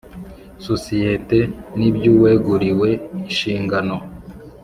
[0.67, 1.39] Sosiyete
[1.77, 2.89] n iby uweguriwe
[3.25, 3.95] inshingano